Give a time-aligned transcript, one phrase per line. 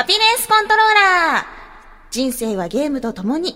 [0.00, 1.44] ハピネスコントローラー
[2.10, 3.54] 人生はゲームと共に。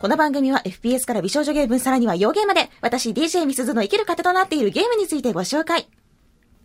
[0.00, 5.86] この番組は FPS から美少女ゲーム、さらには洋ゲームまで、私 DJ ミスズの生きる糧となっているゲームについてご紹介。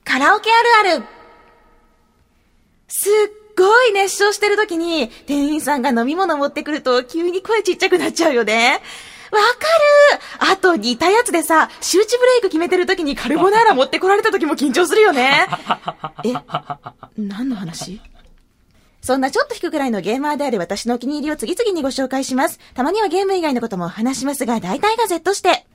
[0.04, 0.50] カラオケ
[0.82, 1.04] あるある
[2.88, 3.14] すっ
[3.55, 8.82] ごい熱唱してる時に、店員さんが飲み物持ってくると急に声ちっちゃくなっちゃうよね。
[9.32, 15.48] わかるあと似たやつでさ、周知ブレイク決めてる時にカルボナーラ持ってこられた時も緊張するよね。
[16.24, 16.33] え
[17.18, 18.02] 何の話？
[19.02, 22.60] そんなちょっと引くくらいのゲーマーである私のお気に入りを次々にご紹介します。
[22.74, 25.66] たまにはゲーム以外のことも話しますが、大体が Z して。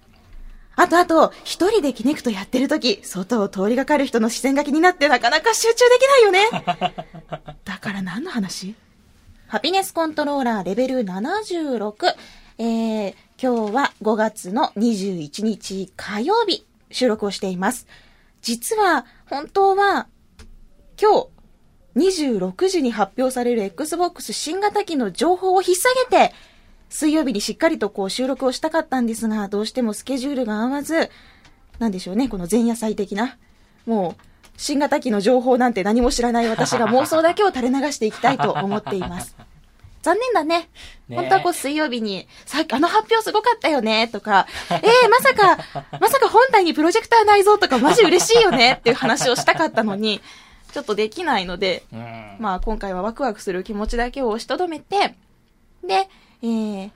[0.74, 6.48] あとあと、一人でキネクトやってる時、外を通りがかる人の視線が気になってなかなか集中できないよね。
[7.64, 8.74] だから何の話？
[9.48, 12.14] ハピネスコントローラーレベル76。
[12.58, 17.88] えー、今日は5月の21日火曜日収録をしています。
[18.40, 20.06] 実は、本当は、
[20.96, 21.26] 今
[21.96, 26.34] 日26時に発表される Xbox 新型機の情報を引っ提げて、
[26.88, 31.10] 水曜日にしっかりとこう収録をしたかったんですが、どうしてもスケジュールが合わず、
[31.80, 33.38] なんでしょうね、この前夜祭的な、
[33.86, 34.22] もう、
[34.56, 39.34] 新型機の情報なんて何も知らない私が妄想だけを垂れ流していきたいと思っています。
[40.02, 40.68] 残念だね。
[41.08, 50.20] ね本当はこう水曜日に、さっきあの発表すごかったよね、とか、 えー、まさか、まさか本体にプロジェクター内蔵とかマジ嬉しいよねっていう話をしたかったのに、
[50.72, 55.14] ちょっとできないので、うん、まあ今回はワクワクする気持ちだけを押しとどめて、
[55.84, 56.08] で、
[56.42, 56.90] えー、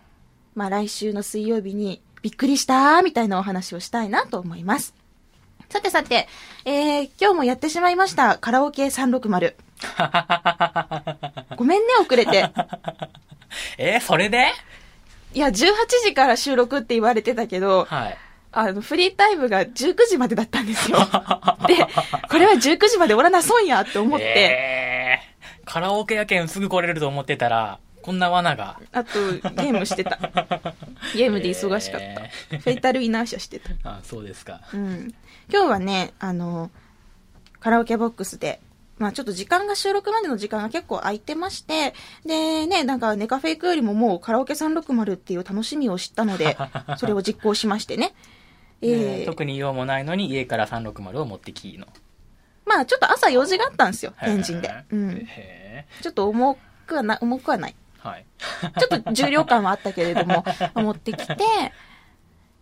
[0.55, 4.95] まあ来週の水曜日にびっくりしたみたいなお話をしたいなと思います。
[5.69, 6.29] さてさて、
[6.65, 9.66] えー、今日もやってしまいました、カラオケ360。
[11.57, 12.51] ごめんね、遅れて。
[13.79, 14.53] えー、それで？
[15.35, 15.53] いや、18
[16.05, 18.19] 時から収録って言われてたけど、はい。
[18.53, 20.99] あの、フリータイムが19時までだったんですよ。
[21.67, 21.77] で、
[22.31, 24.25] これは19時まで終わらなそうやって思って。
[24.25, 28.81] えー、カラオケやけんすぐ来れると思ってたら、こんな罠が。
[28.93, 30.19] あと、ゲームしてた。
[31.15, 32.07] ゲームで忙しかった。
[32.07, 33.71] えー、フェイタルイナーシャしてた。
[33.85, 34.63] あ、そうですか。
[34.73, 35.15] うん。
[35.53, 36.71] 今日はね、あの、
[37.61, 38.61] カラオケボックスで
[38.99, 46.57] まあちょっと時間が収録までの時間が結構空いてまして、でね、なんかネカフェイクよりももうカラオケ360っていう楽しみを知ったので、
[46.97, 48.15] それを実行しましてね。
[48.83, 51.87] えー、特に用もないのに家から360を持ってきの。
[52.65, 54.71] まあちょっと朝用事があったんですよ、天神で。
[54.91, 55.27] うん。
[56.01, 57.75] ちょっと重くはな、重くはない。
[57.99, 58.25] はい。
[58.79, 61.37] ちょっと重量感はあったけれども、持ってきて、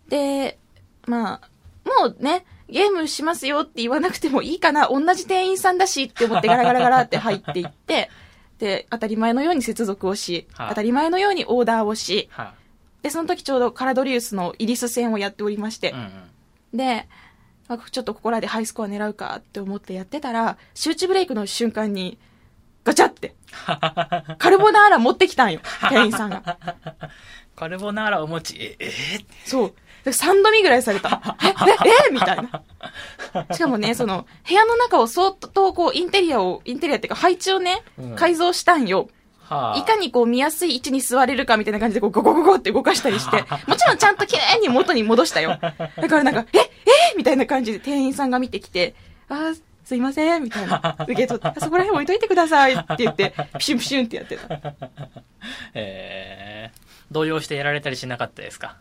[0.08, 0.58] で、
[1.06, 1.48] まあ、
[1.84, 8.10] もうね、ゲームしますよって言わなくてもいいかな、同じ店員さんだしって思ってガラガラガラって入っていって、
[8.58, 12.54] で、当たり前のように接続をし、はあ、当たり前のようにオーダーをし、はあ、
[13.02, 16.02] で、その時ちょうどカラドリウスのイリス戦をやっておりまして、うんう
[16.74, 17.06] ん、で、
[17.90, 22.18] ちょっとここらでハイスコア狙うかって思ってやってたら、周知ブレイクの瞬間に、
[22.84, 23.34] ガチャって、
[24.38, 25.60] カルボナーラ持ってきたんよ、
[25.90, 26.58] 店員さんが。
[27.56, 29.74] カルボナーラお餅、え、えー、そう。
[30.10, 31.36] 3度見ぐらいされた。
[31.42, 31.52] え、え、
[32.08, 32.62] えみたいな。
[33.54, 37.82] しかもね、その、部屋の中をそっとこう、インテリアを、インテリアっていうか配置をね、
[38.16, 39.08] 改造したんよ。
[39.48, 45.58] はあ、いかにこう見やすい位置に座れるかみたいな感じでこうゴゴゴゴって動かしたりして、もちろんちゃんと綺麗に元に戻したよ。
[45.60, 48.94] だからなんか、ええみたいな感じで店員さんが見てきて、
[49.28, 49.52] あ
[49.84, 50.96] すいません、みたいな。
[51.00, 54.48] 受け取って、そこら辺置いといてくださいって言って、ピシュンピシュンってやってた。
[55.74, 58.76] えー、動揺してやられたりしなかったですか？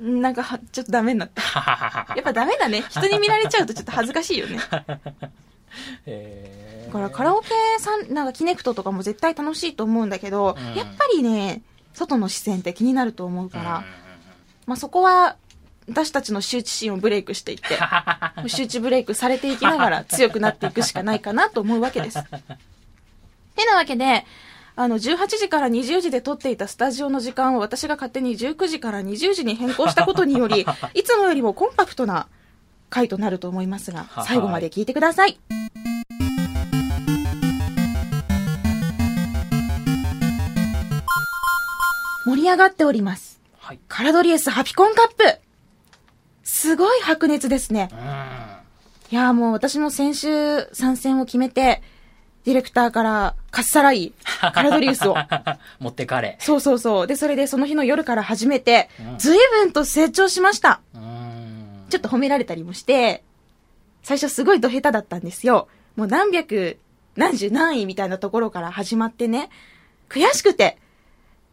[0.00, 2.14] なんかちょっとダメになった。
[2.16, 2.82] やっぱダメだね。
[2.88, 4.58] 人に見られちゃうとちょっと恥ずかしいよね。
[6.06, 11.62] えー、だからカラオケさん、なんかキネクトとかも絶対楽しいと思うんだけど、うん、やっぱりね、
[11.92, 13.84] 外の視線って気になると思うから、うん、
[14.66, 15.36] まあそこは
[15.88, 17.78] 私たちの周知心をブレイクしていって、
[18.48, 22.18] 周知ブレイクされていきながら強くなっていくしかないかなと思うわけです。
[23.56, 24.24] てなわけで、
[24.82, 30.64] あの、18時から20時で撮っていたスタジオの時間を私が勝手に19時から20時に変更したことにより、
[30.94, 32.28] いつもよりもコンパクトな
[32.88, 35.38] 回となると思いますが、最後まで聞いてください。
[42.24, 43.38] 盛り上がっております。
[43.58, 45.40] はい、カラドリエスハピコンカップ
[46.42, 47.90] すごい白熱ですね。
[49.10, 51.82] いやもう私も先週参戦を決めて、
[52.44, 55.16] ディレクターからかっさらい、 カラドリウスを。
[55.78, 56.36] 持ってかれ。
[56.40, 57.06] そうそうそう。
[57.06, 58.88] で、それでその日の夜から始めて、
[59.18, 60.80] 随分と成長しました。
[61.90, 63.22] ちょっと褒められたりもして、
[64.02, 65.68] 最初すごいド下手だったんですよ。
[65.96, 66.78] もう何百、
[67.16, 69.50] 何十何位みたいなところから始まってね、
[70.08, 70.78] 悔しくて、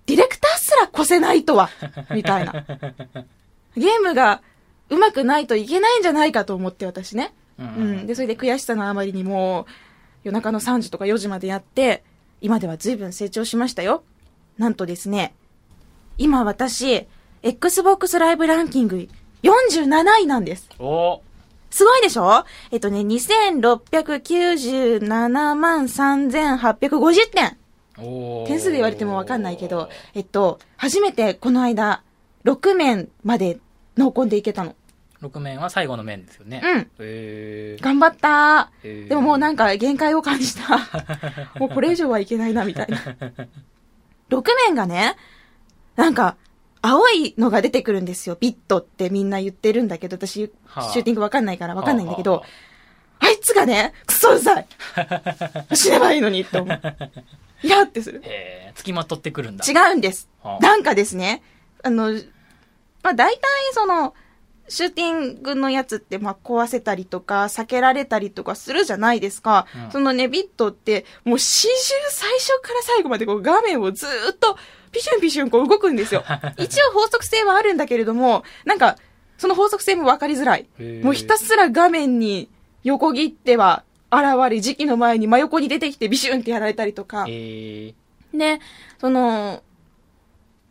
[0.06, 1.70] ディレクターすら越せないとは、
[2.12, 2.66] みたいな。
[3.76, 4.42] ゲームが
[4.90, 7.34] うまくないといけないんじゃないかと思って私ね。
[7.60, 8.08] ううんん。
[8.08, 9.66] で、それで悔しさのあまりにもう、
[10.24, 12.04] 夜中の3時とか4時までやって、
[12.42, 14.04] 今では随分成長しましたよ。
[14.58, 15.34] なんとですね、
[16.18, 17.08] 今私、
[17.44, 19.08] Xbox ライブランキング
[19.44, 20.70] 47位なんです。
[20.80, 21.22] お
[21.70, 22.46] すごいでしょ？
[22.72, 27.58] えっとね、2697万3850点。
[28.48, 32.04] 点数で言われてもわかんないけど、えっと、初めてこの間、
[32.46, 33.60] 6面まで
[33.98, 34.76] 濃厚でいけたの。
[35.22, 36.62] 6面は最後の面ですよね。
[36.64, 36.92] うん。
[37.00, 40.78] へー頑張ったへーでももうなんか限界を感じた。
[41.60, 42.98] もうこれ以上はいけないな、みたいな。
[44.30, 45.16] 6面がね、
[45.96, 46.38] なんか、
[46.82, 48.38] 青いのが出てくるんですよ。
[48.40, 52.48] ビットってみんな言ってるんだけど、私、はあシューティングわかんないからわかんないんだけどはあは、
[53.20, 54.68] あいつがね、クソうざい
[55.74, 56.82] 死ねばいいのにって思う。
[57.64, 58.22] イラってする。
[58.24, 59.66] へー付きまとってくるんだ。
[59.68, 60.58] 違うんですは。
[60.58, 61.42] あなんかですね、
[61.84, 62.12] あの、
[63.02, 63.42] まあ大体
[63.74, 64.14] その、
[64.70, 69.66] シューティングのやつって、まあ、壊せたりとか、避けられたりとかするじゃないですか。
[69.86, 71.72] うんそのね、ビットって、もう始終
[72.10, 74.58] 最初から最後までこう画面をずーっと、
[74.92, 76.24] ピシュンピシュンこう動くんですよ。
[76.58, 78.98] 一応法則性はあるんだけれども、なんか、
[79.38, 80.68] その法則性も分かりづらい。
[81.04, 82.50] もうひたすら画面に
[82.84, 87.26] 横切っては現れ、時期の前に真横に出てきてビシュンってやられたりとか。
[87.28, 87.94] え
[88.34, 88.60] で、
[89.00, 89.64] その、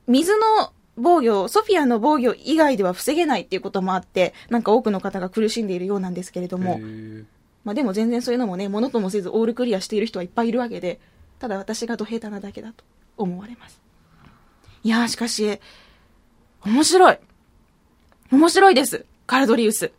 [0.07, 7.25] 水の防御、ソフィアの防御以外では防げないっていうこともあって、なんか多くの方が苦しんでいるようなんですけれどー、も
[7.65, 11.01] まあでも全然そういうのもね、ものともせずオールクリアしている人はいっぱいいるわけで、
[11.39, 12.85] ただ私がド下手なだけだと
[13.19, 13.81] 思われます。
[14.83, 15.61] いやーしかし、
[16.65, 17.19] 面白い。
[18.31, 19.05] 面白いです。
[19.27, 19.93] カラドリウス。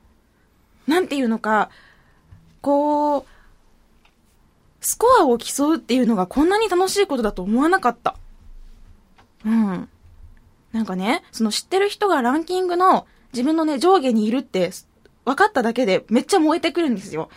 [0.87, 1.69] なんていうのか、
[2.61, 3.25] こう、
[4.81, 8.15] スコアを競うっていうのがこんなに楽しいことだと思わなかった。
[9.45, 9.89] うん。
[10.71, 14.71] なんかね、その知ってる人がランキングの自分のね、上下にいるって
[15.25, 17.29] 分かっただけでめっちゃ燃えてくるんですよ。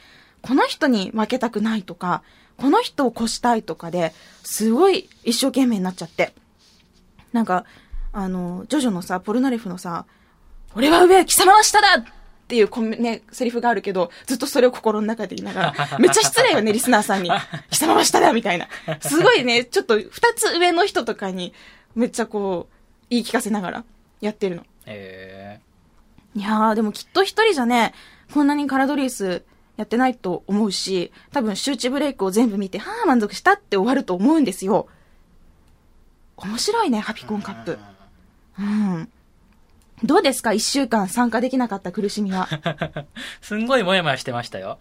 [0.42, 2.22] この人に負けたくないとか、
[2.56, 4.12] この人を越したいとかで、
[4.42, 6.32] すごい一生懸命になっちゃって。
[7.32, 7.64] なんか、
[8.12, 10.06] あの、ジョジョのさ、ポルナレフのさ、
[10.74, 12.04] 俺は上、貴様は下だっ
[12.48, 17.30] ていうコメね、セリフがあるけど、ずっとそれを心の中で言いながら、 めっちゃ失礼よね、リスナーさんに。
[17.70, 18.68] 貴様は下だみたいな。
[19.00, 21.54] すごいね、ちょっと二つ上の人とかに、
[21.94, 22.74] めっちゃこう、
[23.10, 23.84] 言い聞かせながら
[24.20, 24.64] やってるの。
[24.86, 25.60] え
[26.34, 27.92] いやー、でもきっと一人じゃね、
[28.32, 29.42] こんなにカラドリース
[29.76, 34.88] やってないと思うし、多分周知ブレイクを全部見て、はぁ、満足したって終わると思うんですよ。
[36.36, 37.78] 面白いね、ハピコンカップ。
[38.58, 39.08] うん。
[40.04, 40.52] どうですか？
[40.52, 42.46] 一週間参加できなかった苦しみは。
[42.46, 43.04] ー、
[43.42, 44.78] すんごいモヤモヤしてましたよ。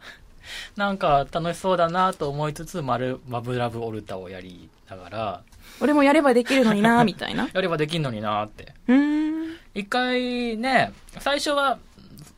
[0.77, 5.43] なんか楽しそうだなと思いつつ、マル、マブラブオルタをやりながら、
[5.81, 7.49] 俺もやればできるのになー みたいな。
[7.53, 8.73] やればできんのになって。
[8.87, 9.55] うーん。
[9.75, 11.79] 一回ね、最初は、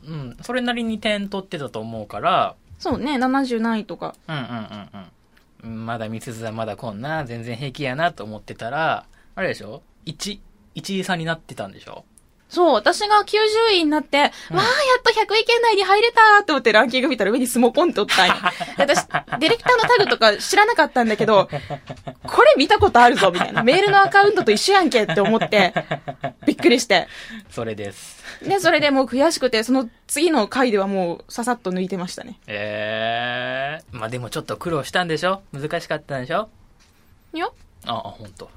[0.05, 4.15] うん、それなりに点取ってたと思うから、そうね、70何位とか。
[4.27, 5.09] うんうんうん
[5.63, 5.85] うん。
[5.85, 9.05] まだ三つはまだこんな、全然平気やなと思ってたら、
[9.35, 10.39] あれでしょ ?1、
[10.75, 12.03] 1位差になってたんでしょ？
[12.51, 14.61] そう、私が90位になって、わあ、や
[14.99, 18.35] っと100位圏内に入れたーって思ってランキング見たら上にスモコンっておったんや。
[18.85, 21.47] で私、ディレクターのタグとか知らなかったんだけど、
[22.27, 23.63] これ見たことあるぞ、みたいな。
[23.63, 25.73] メールのアカウントと一緒やんけって思って、
[26.45, 27.07] びっくりして。
[27.49, 28.21] それです。
[28.43, 32.37] で、それでもう悔しくて、その次の回ではもうささっと抜いてましたね。
[32.47, 35.41] ええー、まあでもちょっと苦労したんでしょ？
[35.53, 36.49] 難しかったんでしょ？
[37.33, 37.47] いや、
[37.85, 38.49] あ、あ、ほんと。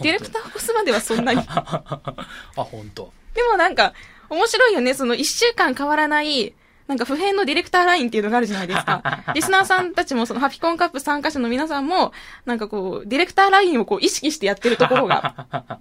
[0.00, 1.40] ディレクターを越すまではそんなに。
[1.48, 2.10] あ、
[2.56, 3.12] ほんと。
[3.34, 3.92] でもなんか、
[4.28, 4.94] 面白いよね。
[4.94, 6.54] その一週間変わらない、
[6.88, 9.24] なんか普遍のディレクターラインっていうのがあるじゃないですか。
[9.34, 12.12] リスナーさんたちも、そのハピコンカップ参加者の皆さんも、
[12.44, 15.46] なんかこう、ディレクターラインをこう意識してやってるところが、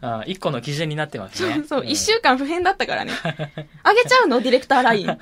[0.00, 1.62] あ一個の基準になってますね。
[1.68, 3.12] そう、ん一週間普遍だったからね。
[3.82, 4.40] あげちゃうの？
[4.40, 5.08] ディレクターライン。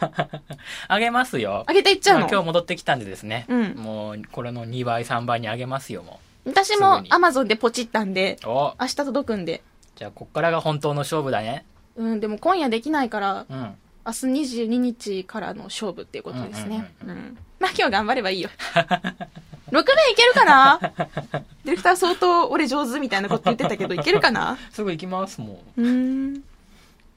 [0.88, 1.64] あげますよ。
[1.66, 2.20] あげていっちゃうの？
[2.20, 3.46] まあ今日戻ってきたんでですね。
[3.48, 9.62] うんもう、これの2倍、3倍にあげますよ、も私もすぐにアマゾンでポチったんで、明日届くんで。
[9.96, 11.64] じゃあ、こっからが本当の勝負だね。
[11.96, 13.74] うん、でも今夜できないから、うん。
[14.06, 16.92] 明日22日からの勝負っていうことですね。
[17.02, 18.50] ううんんまあ今日頑張ればいいよ。
[19.72, 19.84] 6面い
[20.14, 20.78] けるかな？
[20.78, 24.58] ディレクター相当俺上手みたいなこと言ってたけど、いけるかな？
[24.70, 26.44] すぐ行きます、もうーん。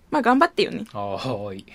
[0.09, 0.86] まあ頑張ってよね。
[0.91, 0.98] う。
[0.98, 1.65] はーい。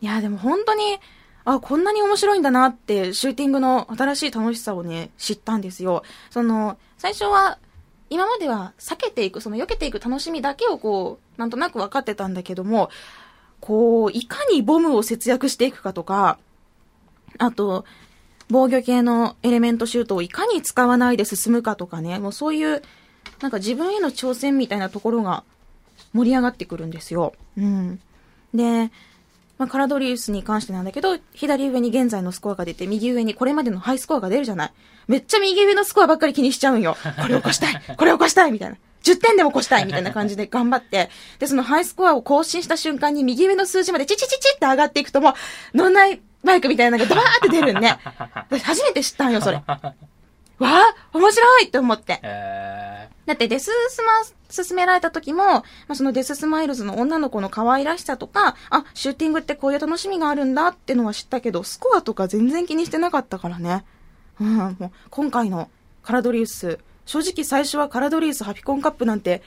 [0.00, 0.98] いや、でも本当に、
[1.44, 6.02] あ、こんなに面白いんだなって、シューティングの新しい楽しさをね、知ったんですよ。
[6.30, 7.58] その、最初は、
[8.10, 12.90] 今までは避けていく、その避けていく楽しみだけをこう、なんとなく分かってたんだけども、
[13.60, 16.38] こう、いかにボムを節約していくかとか、
[17.38, 17.84] あと、
[18.50, 22.82] 防御系のエレメントシュートをいかに使わないで進むかとかね、もうそういう、
[23.40, 25.44] なんか自分への挑戦みたいなところが
[26.12, 27.34] 盛り上がってくるんですよ。
[27.56, 28.00] うん。
[28.52, 28.90] で、
[29.58, 34.72] まあ、カラドリウスに関してなんだけど、左上に現在のスコアが出て、右上にこれまでのハイスコアが出るじゃない。
[35.08, 36.96] めっちゃ右上のスコアばっかり気にしちゃうんよ。
[37.20, 38.76] これを越したいこれを越したいみたいな。
[39.02, 45.30] 10点でも越したいみたいな感じで頑張って、で、そのハイスコアを更新した瞬間に右上の数字までチチチチって上がっていくとも
[45.74, 47.98] う、乗んないバイクみたいなのがドバーって出るんね。
[48.50, 49.56] 私初めて知ったんよ、それ。
[49.56, 49.82] わ
[50.60, 52.20] あ、面白いって思って。
[52.22, 54.12] えだってデススマ
[54.54, 63.84] 勧められた時も、まあ、そのデススマイルズの女の子の可愛らしさとか、あ、シューティングってこういう楽しみがあるんだってのは知ったけど、スコアとか全然気にしてなかったからね。
[64.40, 65.70] うん、もう今回の
[66.02, 69.42] カラドリウス、正直最初はカラドリウスハピコンカップなんて、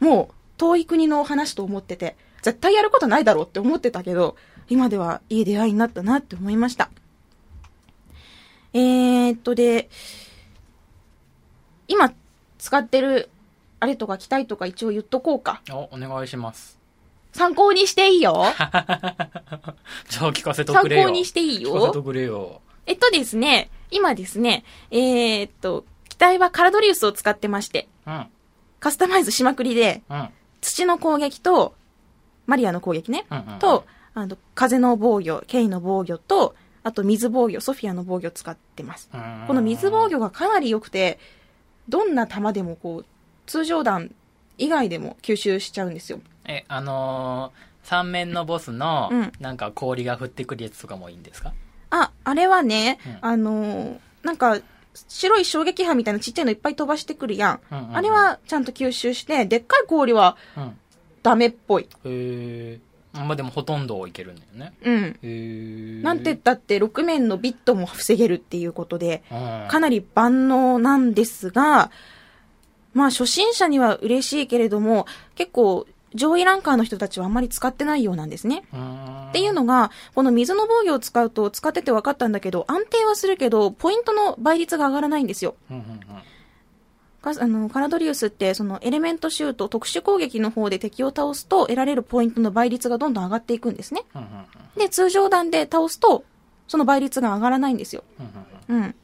[0.00, 4.36] もう遠い国の話と思ってて、絶対やることないだろうって思ってたけど、
[4.68, 6.90] 今ではいい出会いになったなって思いました。
[8.74, 9.88] えー、っとで、
[11.88, 12.12] 今
[12.58, 13.30] 使ってる
[13.80, 15.62] あれとか期待とか一応言っとこうか。
[15.66, 16.78] ー、お、お願いします。
[17.32, 18.44] 参考にしていいよ。
[20.08, 21.04] じゃあ聞かせて参くれよ。
[21.04, 21.70] 考にしていいよ。
[21.70, 22.60] 聞かせてくれよ。
[22.86, 28.26] えっとですね、今ですね、えー、っと、機体はカラドリウスを使ってまして、うん。
[28.80, 30.28] カスタマイズしまくりで、うん。
[30.60, 31.74] 土の攻撃と、
[32.46, 39.10] マリアの攻撃ね、うんうんと、あの、風の防御、ケイの防御と、あと水防御、ソフィアの防御を使ってます。
[39.12, 41.18] うんこの水防御がかなり良くて、
[41.88, 43.06] どんな弾でもこう、
[43.46, 44.10] 通常弾
[44.58, 46.20] 以外でも吸収しちゃうんですよ。
[46.46, 51.52] え、あのー、三面のボスのうん、なんか氷が降ってくるやつとかもいいんですか？
[51.90, 54.58] あ、あれはね、うんあのーなんか、
[55.06, 57.60] 白い衝撃波みたいなちっちゃいのいっぱい飛ばしてくるやん。
[57.70, 60.78] うんうんうんあれはちゃんと吸収して、でっかい氷はうん。
[61.22, 61.84] ダメっぽい。
[61.84, 62.80] へえ。
[63.14, 64.72] まあでもほとんどいけるんだよね。
[64.82, 65.04] うん。
[65.04, 66.02] へえ。
[66.02, 71.90] なんて言ったって6面のビットも防げるっていうことで、うん、かなり万能なんですが、
[72.94, 78.64] まあ初心者には嬉しいけれども、結構上位ランカーの人たちはあんまり使ってないようなんですね。
[78.72, 79.28] うん。
[79.28, 85.54] っていうのが、この水の防御を使うと使ってて分かったんだけど、安定はするけど、ポイントの倍率が上がらないんですよ。
[85.70, 86.00] うんうんうん。
[87.20, 94.04] かあのカラドリウスって、そのエレメントシュート、特殊攻撃の方で敵を倒すと得られるポイントの倍率がどんどん上がっていくんですね。
[94.76, 96.24] で、通常弾で倒すと、
[96.68, 98.04] その倍率が上がらないんですよ。
[98.68, 98.94] うん。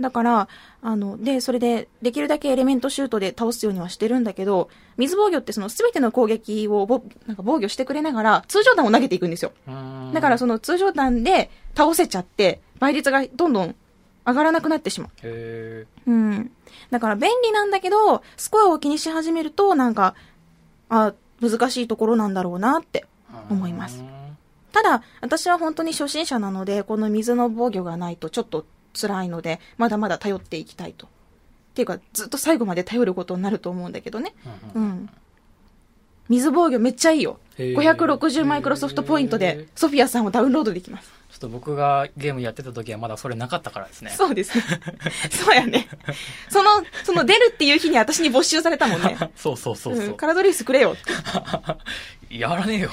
[0.00, 0.48] だから、
[0.82, 9.52] あの、で、それで、できるだけエレメントシュートで倒すようにはしてるんだけど、水防御ってその全ての攻撃をぼなんか防御してくれながら、通常弾を投げていくんですよ。
[9.68, 10.12] うん。
[10.12, 13.74] だからその通常弾で倒せちゃって、倍率がどんどん
[14.26, 15.10] 上がらなくなってしまう。
[15.22, 15.86] へえ。
[16.06, 16.50] うん。
[16.90, 20.14] だから便利なんだけど、スコアを気にし始めると、なんか、
[20.88, 23.04] あ、難しいところなんだろうなって
[23.50, 24.22] 思いますうん
[24.72, 31.06] ただ、私は本当に初心者なので、この水の防御がないとちょっと辛いので、まだまだ頼っていきたいと。
[31.06, 31.08] っ
[31.74, 34.34] ていうか、ずっと最後まで頼ることになると思うんだけどね。
[34.74, 35.10] うんうんうん。
[36.28, 37.38] 水防御めっちゃいいよ。
[37.58, 41.10] へー560マイクロソフトポイントで、ソフィアさんをダウンロードできます。
[41.30, 44.10] ちょっと僕がゲームやってた時はまだそれなかったからですね。
[44.10, 44.64] そうですね。
[45.32, 45.88] そうやね。
[46.50, 46.68] その、
[47.04, 49.16] その出るっていう日に私に没収されたもんね。
[49.34, 50.08] そうそうそうそう。
[50.08, 50.94] ん、カラドリウスくれよ。
[52.30, 52.90] やらねえよ。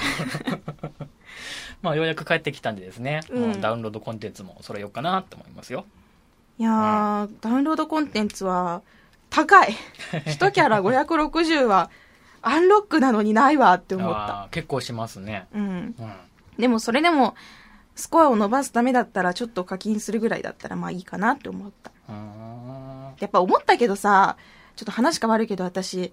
[1.82, 5.86] まあ、ようやく帰ってきたんでですね、うんダウンロードコンテンツもそれようかなって思いますよ。
[6.58, 8.82] いやー、ダウンロードコンテンツは、
[9.30, 9.74] 高い。
[10.26, 11.90] 一キャラ560は、
[12.42, 14.48] アンロックなのにないわって思った。
[14.50, 15.46] 結構しますね。
[15.54, 15.94] うん。
[15.98, 16.12] うん。
[16.58, 17.34] でもそれでも、
[17.94, 21.92] スコアを伸ばすためだったら、ちょっと課金するぐらいだったら、まあいいかなって思った。
[22.08, 24.36] やっぱ思ったけどさ、
[24.76, 26.12] ちょっと話変わるけど私、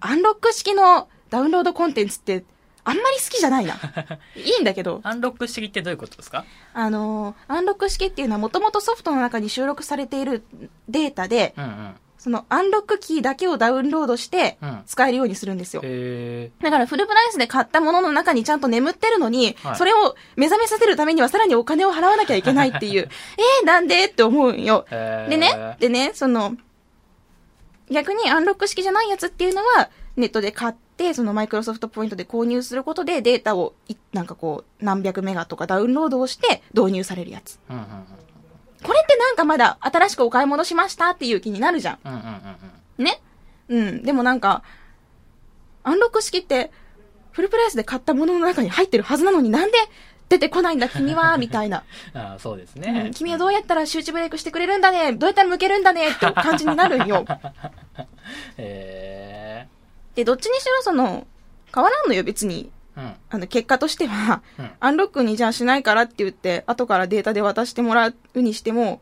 [0.00, 2.44] アンロック式のダウンロードコンテンツって、
[2.84, 3.74] あんまり好きじゃないな。
[4.36, 6.44] いいんだけど、アンロック式ってどういうことですか？
[6.74, 10.44] あのー、アンロック式っていうのはもともとソフトの中に収録されている
[10.88, 11.94] データで、うんうん。
[12.16, 15.82] そのアンロックキーだけをダウンロードしてうん使えるようにするんですよ。
[15.84, 23.10] へだからフルプライスで買ったものの中にちゃんと眠ってるのに、はいそれを目覚めさせるためにはさらにお金を払わなきゃいけないっていう、
[23.60, 24.86] えー、なんでって思うんよ。
[24.90, 26.56] でね、でね、その、
[27.90, 30.83] 逆にアンロック式じゃないやつっていうのは、ネットで買って、
[31.14, 37.58] そのマイクロソフトポイントで購入することでデータをい、なんかこう、何百メガとかダウンロードをして導入されるやつ。
[37.68, 37.84] うんうん
[38.82, 41.98] これってなんかまだ新しくお買い物しましたっていう気になるじゃん。
[42.04, 42.12] うん。
[42.12, 42.32] うんうんうん
[42.98, 43.04] うん。
[43.06, 43.22] ね？
[43.68, 44.02] うん。
[44.02, 44.62] でもなんか、
[45.84, 46.70] アンロック式って、
[47.32, 49.78] フルプライスで買ったものの中に入ってるはずなのになんで
[50.28, 51.82] 出てこないんだ君は、みたいな。
[52.12, 53.14] ああ、そうですうねん。
[53.14, 57.24] 君はどうやったら集中ブレイクしてくれるんだねどうやったら向けるんだねって感じになるんよ。
[58.58, 59.66] へ
[60.14, 61.26] で、どっちにしろその、
[61.74, 62.70] 変わらんのよ別に。
[62.96, 63.00] え。
[63.00, 63.14] うん。
[63.30, 69.00] あの、結果としては、うんアンロックにじゃあしないからって言って、後からデータで渡してもらうにしても、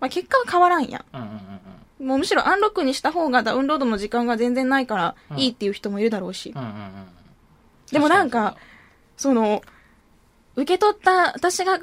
[0.00, 1.04] まあ、結果は変わらんやん。
[1.16, 1.38] うんうんうん
[1.98, 6.52] もうむしろアンロックにした方がダウンロードの時間が全然ないからうんいいっていう人もいるだろうし。
[6.54, 6.62] うん。
[6.62, 6.90] うんうんうん。
[7.90, 8.56] でもなんか、
[9.16, 9.62] その、
[10.54, 11.80] 受け取った、私が、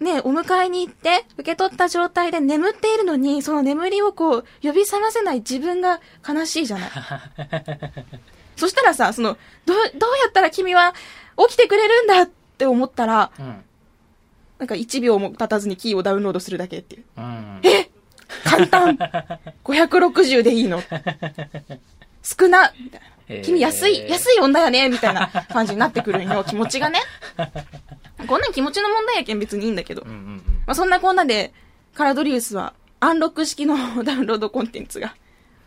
[0.00, 6.90] ね、お迎えに行って、受け取った状態で眠っているのに、その眠りをこう、呼び覚ませない自分が悲しいじゃない。
[8.56, 10.94] そしたらさ、その、どう、どうやったら君は
[11.48, 12.26] 起きてくれるんだっ
[12.58, 13.64] て思ったら、うん。
[14.58, 17.04] なんか1秒も経たずにキーをダウンロードするだけっていう。
[17.16, 17.60] うん。
[17.62, 17.90] え？
[18.44, 18.96] 簡単
[19.64, 20.82] !560 でいいの？
[22.22, 23.06] 少なみたいな。
[23.44, 27.00] 君安い、安い女やねみたいな 感じになってくるんよ、気持ちがね。
[28.26, 30.02] こんなん気持ちの問題やけん別にいいんだけど。
[30.02, 30.42] うんうんうん。
[30.66, 31.52] まあ、そんなこんなで、
[31.94, 35.14] カラドリウスは、アンロック式のダウンロードコンテンツが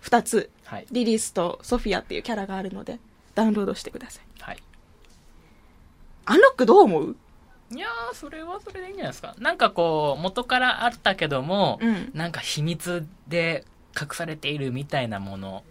[0.03, 0.87] 2つ、はい。
[0.91, 2.99] リリースとソフィアっていうキャラがあるので、
[3.35, 4.41] ダウンロードしてください。
[4.41, 4.63] はい。
[6.25, 7.15] アンロックどう思う？
[7.71, 9.35] いやー、それはそれでいいんじゃないですか。
[9.37, 13.65] なんかこう、元からあったけども、うんなんか秘密で
[13.99, 15.63] 隠されているみたいなもの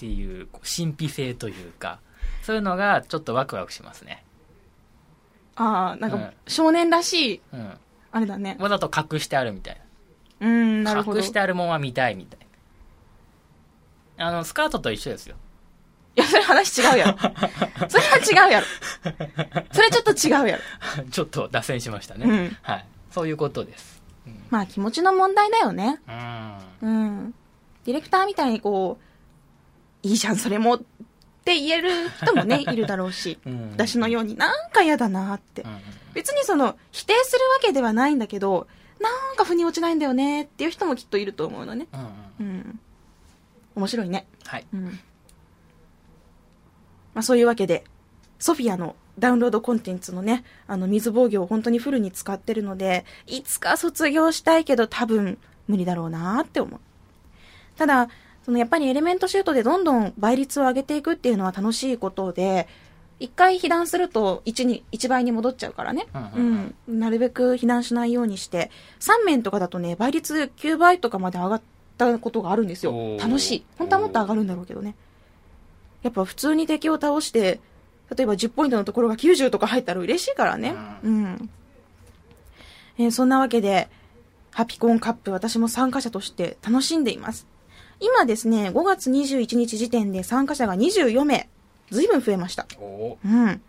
[0.00, 2.00] っていう、神秘性というか、
[2.42, 4.24] そういうのがちょっとワクワクしますね。
[5.56, 7.78] ああ、なんうんか、少年らしい、うん。
[8.12, 8.56] あれだね。
[8.58, 9.80] わざと隠してあるみたい
[10.40, 10.96] うん、なな。
[10.96, 11.18] るほど。
[11.20, 12.38] 隠してあるもんは見たいみたい
[14.16, 14.28] な。
[14.28, 15.36] あの、スカートと一緒ですよ。
[16.16, 17.18] いや、それ話違うやろ。
[17.90, 18.66] それは違うやろ。
[19.70, 21.04] それちょっと違うやろ。
[21.12, 22.24] ちょっと脱線しましたね。
[22.26, 22.86] うんはい。
[23.10, 24.02] そういうことです。
[24.48, 26.00] まあ気持ちの問題だよね。
[26.08, 26.88] うん。
[26.88, 26.90] う
[27.28, 27.34] ん。
[27.84, 29.09] ディレクターみたいにこう、
[30.02, 30.80] いいじゃん、それも、っ
[31.44, 33.38] て言える人もね、 いるだろうし。
[33.44, 35.68] うん私のようになんか嫌だなってう。
[35.68, 35.80] ん
[36.14, 38.66] 別にその、否定するわけではないんだけど、
[39.00, 41.86] なんか腑に落ちないんだよねっていう人もきっといると思うのね。
[41.92, 42.06] うんうん
[42.40, 42.80] うん。
[43.76, 44.26] 面白いね。
[44.44, 44.66] はい。
[44.72, 44.84] うん。
[47.14, 47.84] まあそういうわけで、
[48.38, 55.38] ソフィアのダウンロードコンテンツのね、あの水防御を本当にフルに使ってるので、いつか卒業したいけど多分
[55.68, 56.80] 無理だろうなって思う。
[57.76, 58.08] ただ、
[58.44, 62.66] そのやっぱりエレメントシュートでどんどん倍率を上げていくっていうのは楽しいことで、
[63.18, 66.06] 一回被弾すると1に、1倍に戻っちゃうからね。
[66.14, 66.98] うんううん。
[67.00, 68.70] なるべく被弾しないようにして、
[69.00, 71.62] 3面とかだとね、倍率9倍とかまで上がっ
[71.98, 73.64] たことがあるんですよ楽しい。
[73.76, 74.94] 本当はもっと上がるんだろうけどね。
[76.02, 77.60] やっぱ普通に敵を倒して、
[78.16, 80.74] 例えば10ポイントのところが90とか入ったら嬉しいからね。
[81.04, 81.50] うん。
[82.98, 83.88] えーそんなわけで、
[84.50, 87.46] ハピコンカップ私も参加者として楽しんでいます。
[88.00, 91.48] 今ですね、5月21日時点で参加者が24名。
[91.90, 92.66] ずいぶん増えました。
[92.80, 93.60] おうん。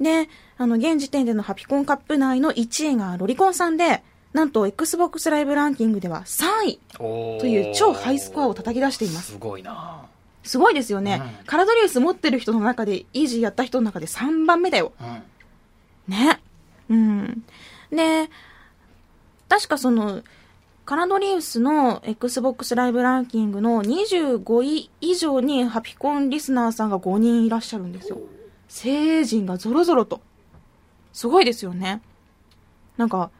[0.00, 9.32] で、あの、現時点でのハピコンカップ内の1位がロリコンさんで、なんと Xbox ライブランキングでは3位おという超ハイスコアを叩き出しています。
[9.32, 10.06] すごいな
[10.44, 11.20] すごいですよね。
[11.40, 14.92] うんカラドリウス持ってる人の中で、イージーやった人の中で3番目だよ。
[15.00, 16.14] うん。
[16.14, 16.40] ね。
[16.88, 17.44] うん。
[17.90, 18.30] で、
[19.48, 20.22] 確かその、
[20.90, 28.18] カラドリウスの Xbox ライブランキングの25位以上にハピコンリスナーさんが5人いらっしゃるんですよ。
[28.66, 30.20] 精鋭人がゾロゾロと。
[31.12, 32.02] すごいですよね。
[32.96, 33.30] なんか、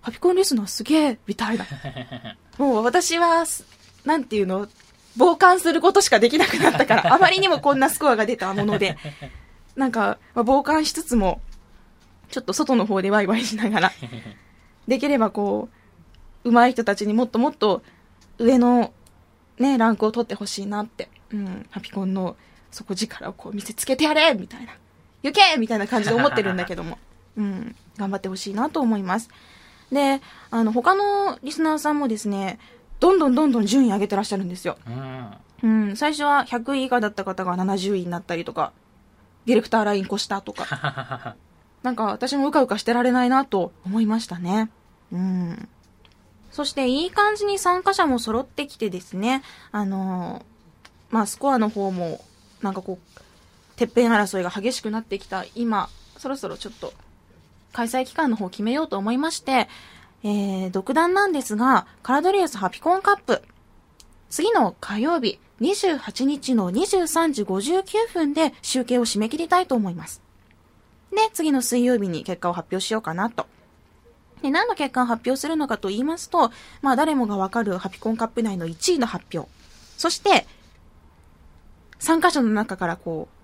[0.00, 1.66] ハピコンリスナーすげえみたいな。
[2.56, 3.66] もう私は、す
[4.06, 4.66] なんていうの、
[5.18, 8.96] 傍観することしかできなくなったから、あまりにもこんなスコアが出たもので、
[9.76, 11.42] なんか、まあ、傍観しつつも、
[12.30, 13.92] ちょっと外の方でワイワイしながら、
[14.86, 15.77] できればこう、
[16.44, 17.82] 上手い人たちにもっともっと
[18.38, 18.92] 上の
[19.58, 22.36] ね、ランクを取ってほしいなって、うん、ハピコンの
[22.70, 24.72] 底力をこう見せつけてやれみたいな、
[25.22, 26.98] 行けみたいな感じで思ってるんだけども、
[27.36, 29.28] うん、頑張ってほしいなと思います。
[29.90, 30.20] で、
[30.50, 32.58] あの、他のリスナーさんもですね、
[33.00, 34.76] どんどんどんどん順位上げてらっしゃるんですよ。
[34.86, 35.30] うん。
[35.62, 38.72] うん、最初は100位以下だった方が70位になったりとか、
[39.46, 41.36] ディレクターライン越したとか、
[41.82, 44.70] なんか私もうかうかしてられないなと思いましたね。
[45.10, 45.68] うん。
[46.50, 50.58] そしていい感じに参加者も揃ってきてですね、あのー
[51.10, 52.20] まあスコアの方も、
[52.62, 53.18] なんかこう、
[53.76, 56.92] てっぺん争いが激しくなってきた今、そろそろちょっと、
[57.72, 59.68] 開催期間の方決めようと思いまして、
[60.24, 63.42] えー、独断なんですが、カラドリウスハピコンカップ、
[64.30, 70.20] 次の火曜日、28日の23時59分で集計を締め切りたいと思います。
[71.10, 73.46] で、次の水曜日に結果を発表しようかなと。
[74.42, 76.50] で、何の結果を発表するのかと言いますと、
[76.82, 79.50] まあ誰もがわかるハピコンカップ内の1位の発表。
[79.96, 80.46] そして、
[81.98, 83.38] 参加者の中からこう、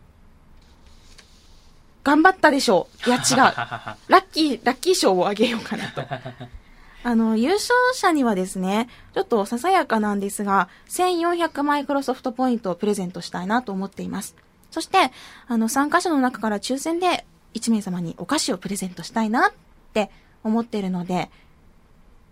[2.05, 3.09] 頑張ったでしょう。
[3.09, 3.37] いや違う。
[4.09, 6.03] ラッキー、ラッキー賞をあげようかなと。
[7.07, 14.37] あの、優勝者にはですね、ちょっとささやかなんですが、1400マイクロソフトポイントをプレゼントしたいなと思っています。
[14.71, 15.13] そして、
[15.47, 19.53] あの、参加者の中から抽選で1名様にお菓子をプレゼントしたいなっ
[19.93, 20.11] て
[20.45, 21.31] 思っているので、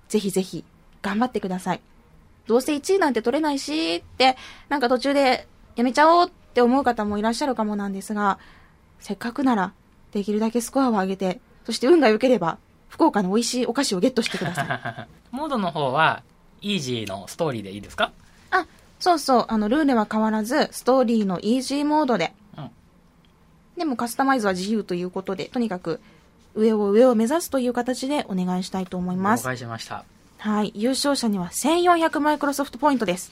[0.08, 0.64] ぜひぜひ
[1.02, 1.80] 頑張ってください。
[2.46, 4.36] どうせ1位なんて取れないしって、
[4.68, 5.46] なんか途中で
[5.76, 8.38] やめちゃおうって思う方もいらっしゃるかもなんですが、
[9.00, 9.72] せっかくなら
[10.12, 15.08] できるだけスコアを上げて、そして運が良ければ、福岡の美味しいお菓子をゲットしてください。
[15.34, 16.22] モードの方は、
[16.60, 18.12] イージーのストーリーでいいですか？
[18.50, 18.66] あ、
[19.00, 22.32] そうそう、あの、ルールは変わらず、ストーリーのイージーモードで。
[22.58, 22.70] うん
[23.74, 25.98] でもカスタマイズは自由ということで、とにかく、
[26.54, 29.44] 上を上を目指すという形でお願いしたいと思いま了す。
[29.44, 30.04] 解しました。
[30.38, 30.72] はい。
[30.74, 33.30] 優勝者には1400マイクロソフトポイントです。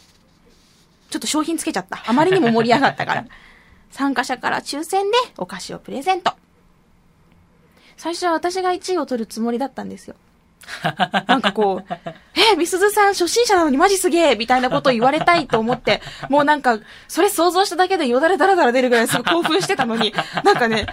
[1.10, 2.02] ちょっと商品つけちゃった。
[2.06, 3.24] あまりにも盛り上がったから。
[3.90, 6.32] 参加者から抽選でお菓子をプレゼント。
[7.96, 10.14] 最初は私が1位を取るつもりだったんですよ。
[11.26, 11.94] なんかこう、
[12.52, 16.78] え、みすずさん初心者なのにマジすげえみたいなことを言われたいと思って、もうなんか、
[17.08, 20.86] それ想像しただけでよだれだらだら出るぐらいすごい興奮してたのに、なんかね、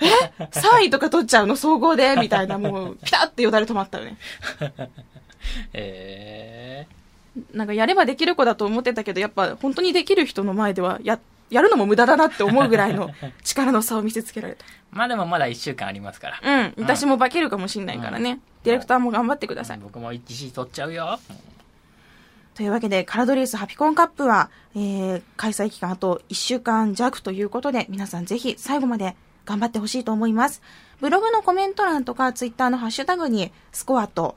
[0.00, 1.56] え ?3 位とか取っちゃうの？
[1.56, 2.16] 総合で？
[2.16, 4.16] みたいな、もう、ピタってよだれ止まったよね。
[5.72, 6.86] え
[7.52, 11.18] なんかやればできる子だと思ってたけど、やっぱ本当にできる人の前ではや、
[11.50, 13.10] やるのも無駄だなって思うぐらいの
[13.42, 14.56] 力の差を見せつけられー、
[14.92, 16.38] まあでもまだ1週間ありますから。
[16.40, 16.48] た。
[16.48, 16.74] うん。
[16.78, 18.40] 私も化けるかもしんないからね。
[18.62, 19.78] ディレクターも頑張ってください。
[19.78, 21.18] 僕も1位取っちゃうよ。
[22.54, 30.62] というわけで、カラドリウスハピコンカップは、えー、開催期間あと1週間弱ということで、皆さんぜひ最後まで頑張ってほしいと思います。
[31.00, 34.36] ブログのコメント欄とか、ツイッターのハッシュタグに、スコアと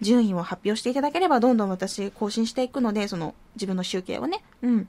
[0.00, 4.88] 順位を発表していただければ、どんどん私更新していくので、その自分の集計をね、うん、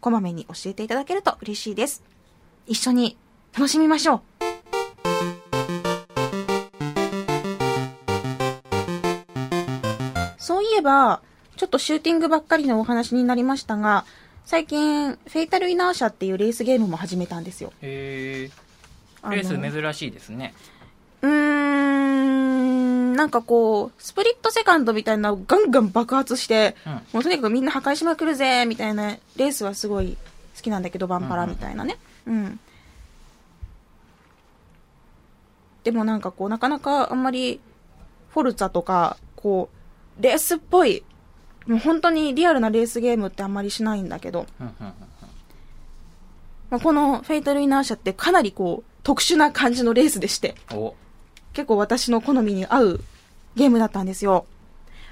[0.00, 2.02] こまめに教えていただけると嬉しいです。
[2.66, 3.16] 一緒に
[3.52, 4.22] 楽しみましょう。
[10.38, 11.22] そういえば、
[11.56, 14.04] ちょっとシューティングばっかりのお話になりましたが、
[14.44, 17.72] 最近、フェイタルイナーシャっていうレースゲームも始めたんですよ。
[17.80, 20.54] へー、レース珍しいですね。
[21.22, 26.92] うーん、なんかこう、スプリットセカンドみたいなガンガン爆発して、うん。
[26.92, 30.18] もうとにかくみんな破壊しまくるぜ、みたいなレースはすごい
[30.56, 31.98] 好きなんだけど、バンパラみたいなね。
[32.26, 32.60] うん。
[35.84, 37.60] でもなんかこう、なかなかあんまり、
[38.30, 39.70] フォルツァとか、こ
[40.18, 41.04] う、レースっぽい、
[41.66, 44.46] もう本当にリアルなレースゲームってあんまりしないんだけど、
[46.70, 50.54] まあ、このフェイタルイナーシャってかなりこう、特殊な感じのレースでして、
[51.52, 53.00] 結構私の好みに合う
[53.56, 54.46] ゲームだったんですよ。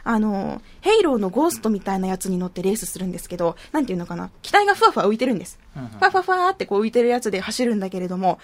[0.03, 5.59] あの、ヘイローのゴーストみたいなやつに乗ってレースするんですけど、なんていうのかな、機体がふわふわ浮いてるんです。
[5.99, 8.39] ふわふわふわってこう浮いてるやつで走るんだけれども、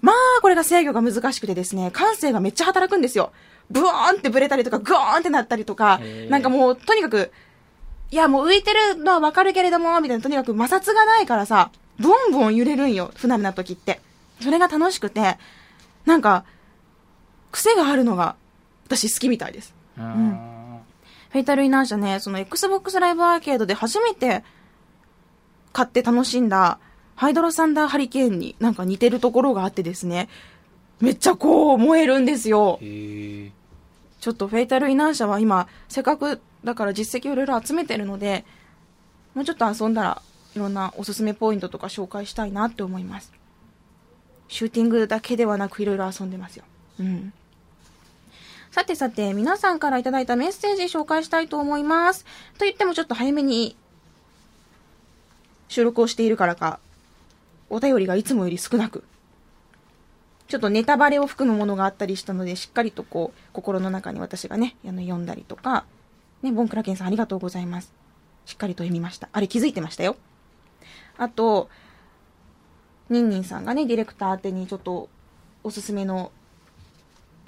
[0.00, 3.32] まあ、これが制御が難しくてですね、感性がめっちゃ働くんですよ。
[3.70, 7.32] ブワーンってブレたりとか、グワーンってなったりとかなんかもう、とにかく、
[8.10, 14.00] いや、もう浮いてるのはわかるけれども、みたいな、とにかく摩擦がないからさ、ボンボン揺れるんよ、不慣れな時って。
[14.40, 15.38] それが楽しくて、
[16.04, 16.44] なんか、
[17.50, 18.36] 癖があるのが、
[18.86, 19.74] 私好きみたいです。
[19.96, 20.80] うーん。
[21.30, 24.44] フェイタルイナーシャね、その Xbox ライブアーケードで初めて
[25.72, 26.78] 買って楽しんだ
[27.16, 30.28] ハイドロサンダーハリケーンになんか似てるところがあってですね、
[31.00, 38.44] めっちゃこう燃えるんですよちょっとフェイタルイナーシャは今、せっかくだから実績をいろいろ集めてるので、
[39.34, 40.22] もうちょっと遊んだら
[40.56, 43.32] いろんなおすすめポイントとか紹介したいなって思います。
[44.48, 46.64] シューティングだけではなくいろいろ遊んでますよ。
[47.00, 47.32] うん。
[48.70, 52.24] さてさて、皆さんからいただいたメッセージ紹介したいと思います。
[52.58, 53.76] と言ってもちょっと早めに
[55.68, 56.80] 収録をしているからか、
[57.68, 59.04] お便りがいつもより少なく、
[60.48, 65.84] ちょっとネタバレを含むものがあったりしたので、しっかりとこう、心の中に私がね、あの、読んだりとか、
[66.42, 67.92] ね、ボンクラケンさんありがとうございます。
[68.44, 69.28] しっかりと読みました。
[69.32, 70.16] あれ気づいてましたよ。
[71.16, 71.70] あと、
[73.08, 75.08] ニンニンさんがね、ディレクター宛てにちょっと、
[75.62, 76.30] おすすめの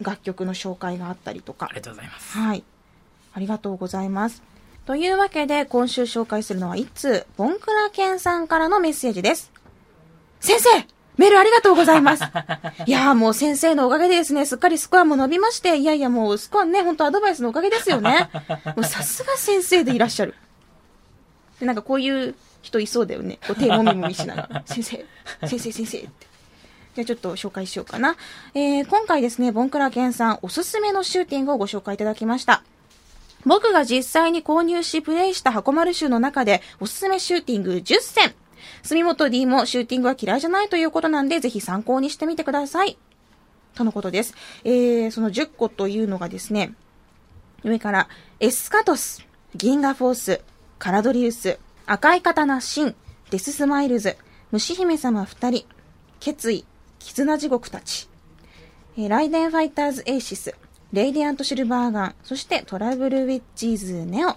[0.01, 2.39] 楽曲の紹介があったりとかあり、がとうございます。
[2.39, 2.65] はい。
[3.35, 4.43] ありがとうございます。
[4.87, 9.53] というわけで、今週紹介するのは一通、ボンクラケンさんからのメッセージです。
[10.41, 12.25] 先生メールありがとうございます。
[12.87, 18.29] いやーもう先生のおかげでですね、すっかりスコアも伸びまして、いやいやもうスコアね、本当アドバイスのおかげですよね。
[18.77, 20.35] もうさすが先生でいらっしゃる。
[21.61, 23.39] で、なんかこういう人いそうだよね。
[23.47, 25.05] こう手もみもみしながら、先生、
[25.47, 26.27] 先生、先生って。
[26.97, 28.17] じゃあちょっと紹介しようかな。
[28.55, 32.63] えー、今回ですね、ボンクラケンさんおすすめのシューティングをご紹介いただきました。
[33.45, 38.35] 僕が実際に購入しプレイした箱丸集の中でおすすめシューティング10選。
[38.83, 42.99] 住本 D もシューティングは嫌いじゃないということなんで、ぜひ参考にしてみてください。
[43.75, 44.35] とのことです。
[44.65, 46.75] えー、その10個というのがですね、
[47.63, 48.09] 上から、
[48.41, 50.41] エスカトス、銀河フォース、
[50.79, 52.95] カラドリウス、赤い刀真、
[53.31, 54.17] デススマイルズ、
[54.51, 55.67] 虫姫様二人、
[56.21, 56.65] ケツイ、
[56.99, 58.09] 絆地獄たち、
[58.97, 60.55] えーライデンファイターズエイシス、
[60.93, 64.37] レイディアントシルバーガン、そしてトラブルウィッチーズネオ。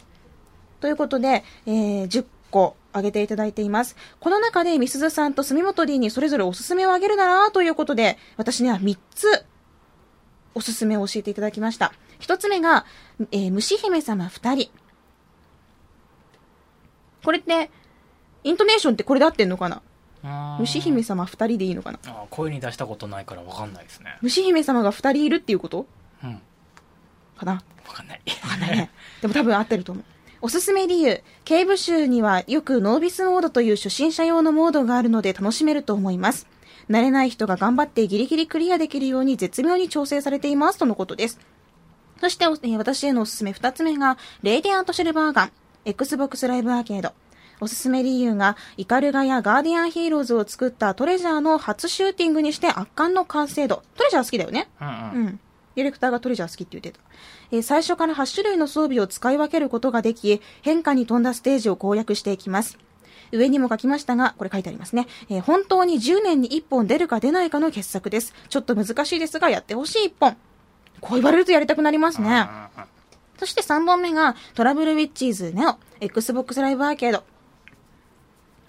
[0.80, 3.96] ということで、えー10個挙げていただいています。
[4.20, 9.46] この中でみすずさんと住本 D にそれぞれおすすめを挙げるならということで、私には3つ
[10.56, 11.94] おすすめを教えていただきました。
[12.20, 12.86] 1つ目が、
[13.32, 14.72] えー虫姫様2人。
[17.24, 17.70] これって、
[18.44, 19.82] イントネーションってこれで合ってんのかな？
[20.60, 22.00] 虫姫様2人でいいのかな？
[22.06, 25.86] あー声に出したことないからわかんないですね虫姫様が2人いるっていうこと？
[26.24, 26.42] うん
[27.38, 27.54] かな？
[27.54, 27.62] わ
[27.94, 28.92] かんないわかんないね。
[29.22, 30.04] でも多分合ってると思う。
[30.42, 31.22] おすすめ理由。
[31.44, 36.48] 警部集にはよくノービスモードという初心者用のモードがあるので楽しめると思います。
[36.90, 41.40] 慣れない人が頑張ってギリギリクリアできるように絶妙に調整されていますとのことです。
[42.22, 45.52] そして、私へのおすすめ二つ目が、レイディアントシルバーガン、
[45.86, 47.14] Xbox ライブアーケード。
[47.62, 53.84] おすすめ理由が、イカルガやガーディアンヒーローズを作ったトレジャーの初シューティングにして圧巻の完成度。
[53.96, 54.70] トレジャー好きだよね？
[54.82, 55.40] うんうんうん。
[55.80, 57.00] ディレクターがトレジャー好きって言ってた。
[57.52, 62.78] えー最初から8種類の装備を使い分けることができ、変化に富んだステージを攻略していきます。
[63.32, 65.08] 上にも書きましたが、これ書いてありますね。
[65.30, 68.34] えー本当に10年に1本出るか出ないかの傑作です。
[68.50, 70.38] ちょっと難しいですが、やってほしい1本。
[71.02, 72.46] こう言われるとやりたくなりますね。
[73.38, 77.24] そして3本目が、トラブルウィッチーズネオ、Xbox ライブアーケード。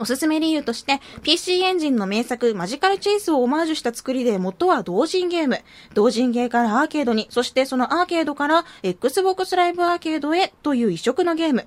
[0.00, 5.60] おすすめ理由として、PC エンジンの名作、マジカルチェイスをオマージュした作りで、元は同人ゲーム。
[5.92, 11.66] 同人ゲーからアーケードに、そしてそのアーケードから Xbox ライブアーケードへという異色のゲーム。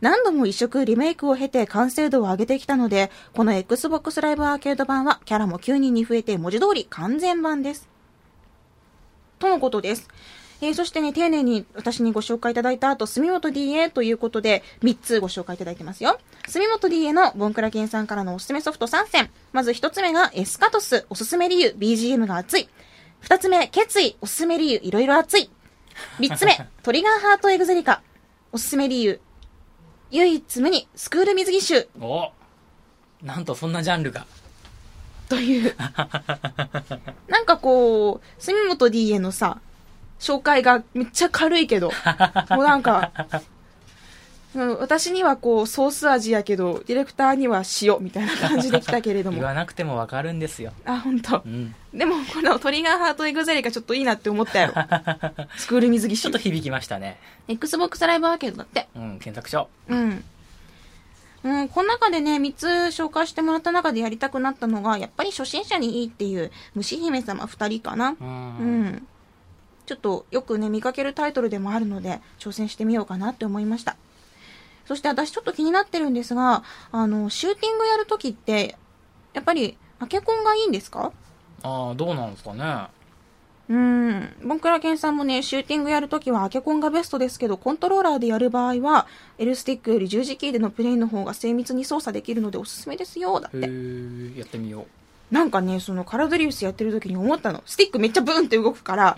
[0.00, 7.86] 何度も移植、リメイクを経て完成度を上げてきたので、この Xbox ライブアーケード版はキャラも9人に増えて文字通り完全版です。
[9.38, 10.08] とのことです。
[10.64, 16.18] えーそしてね、丁寧に私にご紹介いただいた後、住本 DA ということで、3つご紹介いただいてますよ。
[16.48, 19.30] 住本 DA のボンクラケンさんからのおすすめソフト3選。
[19.52, 22.68] まず1つ目がエスカトス、おすすめ理由、BGM が熱い。
[23.22, 25.50] 2つ目、決意、おすすめ理由、いろいろ熱い。
[26.18, 28.02] 3つ目、 トリガーハートエグゼリカ、
[28.52, 29.20] おすすめ理由、
[30.10, 32.30] 唯一無二、スクール水着集お
[33.22, 34.26] なんとそんなジャンルが
[35.28, 35.74] という。
[37.28, 39.60] なんかこう、住本 DA のさ、
[40.24, 41.92] 紹介がめっちゃ軽いけど、
[42.50, 43.12] もうなんか、
[44.54, 49.38] うん私にはこう、ソース味やけど、ディレクターには塩みたいな感じで来たけれども。
[49.38, 51.48] 言わなくてもわかるんですよあ、本当う。
[51.48, 54.72] んでも、このトリガーハートエグゼリカちょっといいなって思ったよ。
[55.58, 56.38] スクール水着集ちょっと。
[56.38, 58.88] 響きましたね Xbox ライブアーケードだって。
[58.94, 60.24] うん検索しようん。
[61.42, 68.10] うん、この中でね、3つ紹介してもらった中でやりたくなったのが、やっぱり初心者にいいっていう、虫姫様2人かな。
[68.10, 68.30] ううんう
[68.88, 69.06] ん。
[69.86, 73.96] ちょっとよくね、見かけるタイトルでもあるので、挑戦してみようかなって思いました。
[74.86, 78.76] そして私ちょっと気になってるんですが、あの、シューティングやるときって、
[79.32, 81.12] やっぱり、アケコンがいいんですか？
[81.62, 82.88] ああどうなんですかね
[83.70, 84.36] うん。
[84.44, 89.06] ボンクラケンさんもね、シューティングやるときはアケコンがベストですけど、コントローラーでやる場合は、
[89.38, 93.66] L スティックより十字キーでのプレイの方が精密に操作できるのでおすすめですよ、だっへて。
[93.70, 94.86] えやってみよう
[95.34, 97.64] なんかね、そのカラドリウスやってるときに思ったの。
[97.66, 99.16] スティックめっちゃブーンって動くから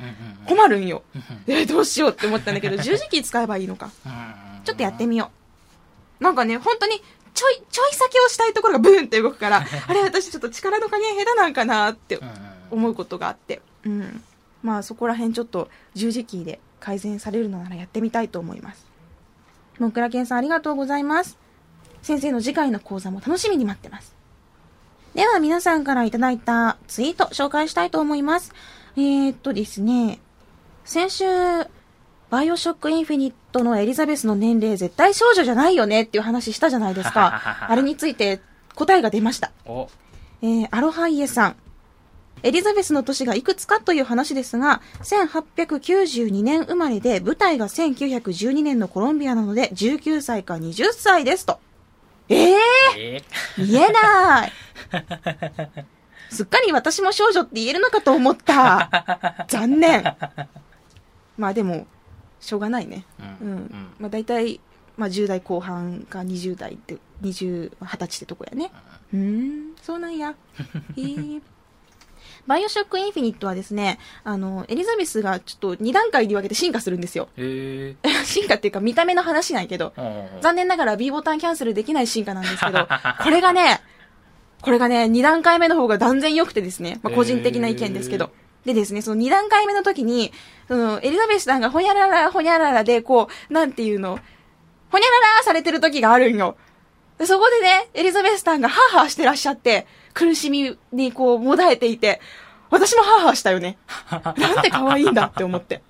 [0.48, 1.02] 困るんよ。
[1.14, 3.90] うんえ、どうしようって思ったんだけど、十字キー使えばいいのか。
[4.06, 5.30] うんちょっとやってみよ
[6.20, 6.24] う。
[6.24, 7.02] なんかね、本当に、
[7.34, 12.18] ちょい、ちょい先をしたいところがブーンって動くから、 あれ、私ちょっと力の加減下手なんかなって
[12.70, 13.60] 思うことがあって。
[13.84, 14.24] うん。
[14.62, 18.86] まあそこら辺ちょっと十字キーで改善されるのならやってみたいと思います。
[19.78, 21.36] モンクラケンさんありがとうございます。
[22.00, 24.15] 先生の次回の講座も楽しみに待ってます。
[25.16, 28.52] では皆さんからいただいたツイート紹介したいと思います。
[28.98, 30.18] えー、っとですね、
[30.84, 31.24] 先週、
[32.28, 37.40] バイオショックインフィニットのエリザベスの年齢絶対少女じゃないよねっていう話したじゃないですか。
[37.66, 38.42] あれについて
[38.74, 39.52] 答えが出ました。
[39.64, 39.88] お
[40.42, 41.56] えー、アロハイエさん。
[42.42, 51.58] エリザベスの年がいくつかという話ですが、1892年生まれで、舞台が1912年のコロンビアなので、19歳か20歳ですと。
[52.28, 52.56] ええ
[52.96, 54.52] えー、見えない。
[56.30, 59.44] すっかり私も少女って言えるのかと思った。
[59.48, 60.04] 残念。
[61.38, 61.86] まあでも、
[62.40, 63.04] しょうがないね。
[63.40, 63.94] ううんん。
[63.98, 64.60] まあ大体、
[64.96, 68.70] まあ10代後半か20代って、20、20歳ってとこやね。
[69.12, 70.34] うーん、そうなんや。
[70.96, 71.42] へー
[72.46, 77.28] バイオショックインフィニットはですね、あの、エリザベスがちょっと2段階に分けて進化するんですよ。
[77.36, 82.86] へえ 進化っていうか見た目の話なんやけど、うん残念ながら B ボタンキャンセルできない進化なんですけど、
[83.22, 83.80] これがね、
[84.62, 88.30] これがね、2段階目の方が断然良くてですね、まあ、個人的な意見ですけど。
[88.64, 90.32] でですね、その2段階目の時に、
[90.66, 94.18] その、エリザベスさんがほにゃらら、ほにゃららで、こう、なんていうの、
[94.90, 96.56] ほにゃららされてる時があるんよ。
[97.18, 102.20] でそこでね、エリザベスさんがハーハーしてらっしゃって、苦しみにこう、もだえていて、
[102.70, 103.76] 私もハーハーしたよね。
[104.10, 105.82] なんて可愛いんだって思って。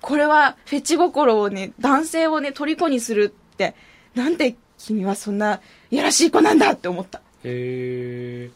[0.00, 3.74] これは、フェチ心をね、男性をね、虜にするって、
[4.14, 7.18] なんて君はそんないやらしい子なんだって思った。
[7.18, 8.50] へえ。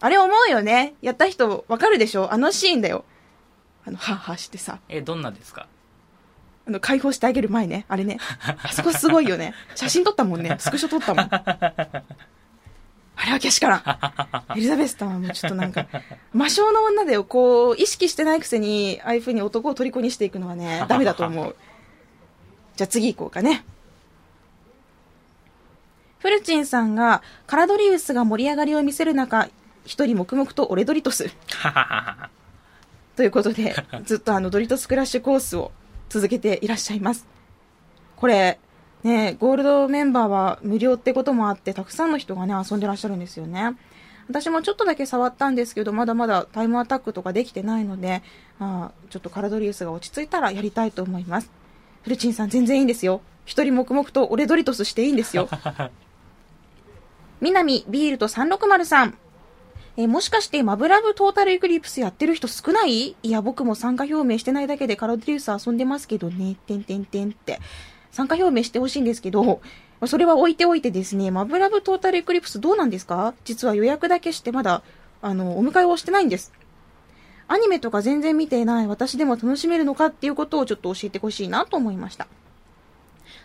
[0.00, 0.94] あれ思うよね。
[1.02, 2.32] やった人わかるでしょ？
[2.32, 3.04] あのシーンだよ。
[3.86, 4.80] あの、はぁはぁしてさ。
[4.88, 5.66] え、どんなですか？
[6.68, 7.86] あの、解放してあげる前ね。
[7.88, 8.18] あれね。
[8.62, 9.54] あそこすごいよね。
[9.74, 10.54] 写真撮ったもんね。
[10.58, 11.28] スクショ撮ったもん。
[11.30, 14.58] あれはけしからん。
[14.58, 15.86] エリザベスさんはもうちょっとなんか、
[16.34, 17.24] 魔性の女だよ。
[17.24, 21.56] こう、意識してないくせに、ああいう風に男を虜にしていくのはね、ダメだと思う。
[22.76, 23.64] じゃあ次行こうかね。
[26.18, 29.48] フルチンさんが、カラドリウスが盛り上がりを見せる中、
[29.86, 31.30] 一人黙々とオレドリトス。
[33.16, 35.72] ということで、ずっとあのドリトスクラッシュコースを
[36.08, 37.26] 続けていらっしゃいます。
[38.16, 38.58] これ、
[39.02, 43.76] ね、ゴールドメンバーは無料ってこともあって、たくさんの人がね、遊んでらっしゃるんですよね。
[44.28, 48.22] 私もちょっとだけ触ったんですけど、まだまだタイムアタックとかできてないので、
[48.60, 51.50] あちょっとカラドリウスが落ち着いたらやりたいと思います。
[52.02, 53.22] フルチンさん全然いいんですよ。
[53.46, 55.48] 一人黙々とオレドリトスしていいんですよ。
[57.40, 59.16] 南ビールと360さん。
[59.98, 63.16] えーもしかしてマブラブトータルエクリプスやってる人少ない？
[63.20, 67.58] いや、僕も参加表明してないだけでカラドリウス遊んでますけどね、てんてんてんって。
[68.12, 69.60] 参加表明してほしいんですけど、
[70.06, 73.34] それは置いておいてですね、マブラブトータルエクリプスどうなんですか？
[73.44, 74.82] 実は予約だけしてまだ、
[75.20, 76.52] あの、お迎えをしてないんです。
[77.48, 82.28] アニメとか全然見ていない私でも楽しめるのかっていうことをちょっと教えてほしいなと思いました。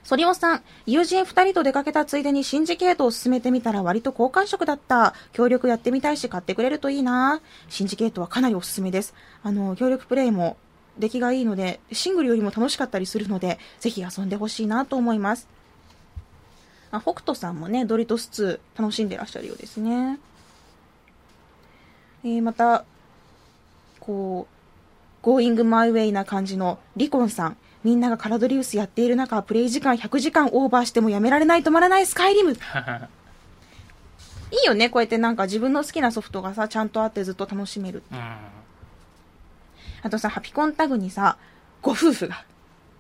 [0.03, 5.13] ソリオさん、友人二人と出かけたついでにシンジケートを進めてみたら割と好感触だった。
[5.31, 7.41] 協力やってみたいし買ってくれるといいな。
[7.69, 9.13] シンジケートはかなりおすすめです。
[9.43, 10.57] あの、協力プレイも
[10.99, 15.47] 出来がいいので、シングルよりも楽しかったりするので、ぜひ遊んでほしいなと思います。
[16.91, 18.29] あ、北斗さんもね、ドリトス
[18.75, 20.19] 2楽しんでらっしゃるようですね。
[22.25, 22.83] えー、また、
[24.01, 24.47] こ
[25.23, 27.57] う、Going My Way な感じのリコンさん。
[27.83, 32.53] みんながカラドリウスやっている中、プレイ時間100時間オーバーしてもやめられない止まらないスカイリム。
[34.51, 38.03] いいよね、こうやってなんか自分の好きなソフトがさ、ちゃんとあってずっと楽しめる。
[38.11, 38.19] うん。
[40.03, 41.37] あとさ、ハピコンタグにさ、
[41.81, 42.45] ご夫婦が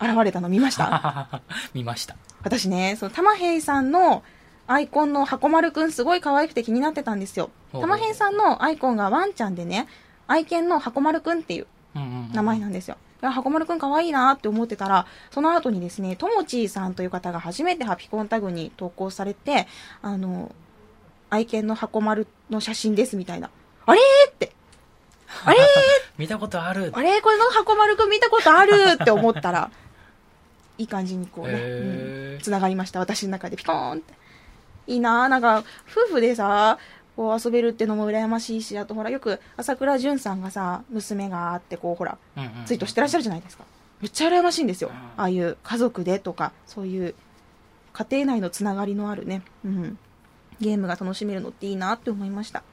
[0.01, 1.41] 現れたの見ました？
[1.73, 2.15] 見ました。
[2.43, 4.23] 私ね、その、玉平さんの
[4.67, 7.51] アイコンの箱丸くんすごい可愛くて気になってたんですよ。
[7.71, 9.87] 玉平さんのアイコンがワンちゃんでね、
[10.27, 12.97] 愛犬の箱丸くんっていう名前なんですよ。
[13.21, 19.67] 箱丸くん可愛いなって思ってたら、その後にですね、ともちーさんという方が初めてハピコンタグに投稿されて、
[20.01, 20.53] あの、
[21.29, 23.49] 愛犬の箱丸の写真ですみたいな。
[23.85, 24.51] あれーって。
[25.45, 25.61] あれー
[26.17, 26.91] 見たことある。
[26.93, 29.71] あれこれの箱丸くん見たことあるって思ったら、
[30.77, 32.99] いい感じにこうね、うん、繋がりました。
[32.99, 34.13] 私の中でピコーンって。
[34.87, 35.27] いいなぁ。
[35.29, 36.77] なんか、夫婦でさ、
[37.15, 42.17] こう遊べるってのも羨ましいし、あとほら、よく朝倉淳さんがさ、娘があって、こうほら、
[42.65, 43.65] ツイートしてらっしゃるじゃないですか。
[44.01, 44.95] めっちゃ羨ましいんですようん。
[44.95, 47.15] ああいう家族でとか、そういう
[47.93, 49.97] 家庭内のつながりのあるね、うん、
[50.59, 52.63] ゲームが楽しめるのっていいなって思いました。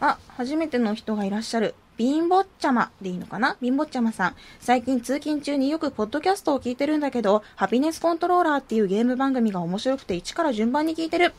[0.00, 1.74] あ、初めての人がいらっしゃる。
[1.98, 3.58] ビンボッチャマでいいのかな？
[3.60, 4.34] ビンボッチャマさん。
[4.58, 11.34] 最近通勤中によくポッドキャストを聞いてるんだけど、ハピネスコントローラーっていうゲーム番組が面白くて一から順番に聞いてる。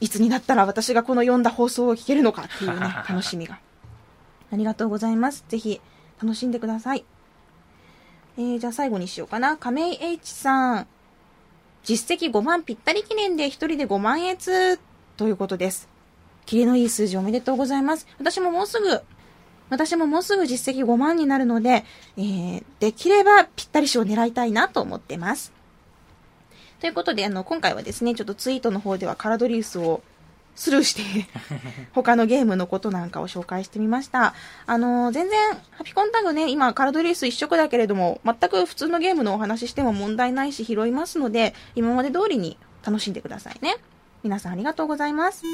[0.00, 3.58] いつになったら私がこの読んだ放送を聞けるのかっていうね、楽しみが。
[4.52, 5.44] ありがとうございます。
[5.48, 5.80] ぜひ、
[6.22, 7.04] 楽しんでください。
[8.38, 9.56] えー、じゃあ最後にしようかな。
[9.56, 10.86] 亀井 H さん。
[11.84, 14.78] 実績5万ぴったり記念で1人で5万円つ
[15.16, 15.88] ということです。
[16.44, 18.06] キレのいい数字おめでとうございます。
[18.18, 19.00] 私ももうすぐ、
[19.70, 21.84] 私ももうすぐ実績5万になるので、
[22.16, 25.55] えー、できればぴったり賞を狙いたいなと思ってます。
[26.80, 30.02] ということで、あの、今回はですね、ちょっとツイートの方ではカラドリウスを
[30.54, 31.02] スルーして、
[31.92, 34.34] 他のゲームのことなんかを紹介してみました。
[34.66, 35.38] あのー全然、
[35.70, 43.76] ハピコンタグね、今、カラドリウス一色だけれども、全く普通のゲームのお話ししても問題ないし拾いますので、今まで通りに楽しんでくださいね。
[44.22, 45.44] 皆さんありがとうございます。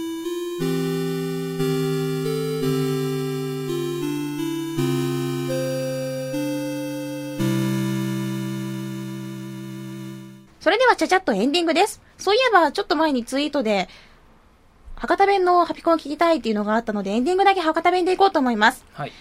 [10.63, 12.01] それではちゃちゃっとエンディングです。
[12.19, 13.89] そういえば、ちょっと前にツイートで、
[14.95, 18.85] 博多弁のハピコンを聞きたいっていうのがあったので、エンディングだけ博多弁でいこうと思います。
[18.93, 19.13] はい。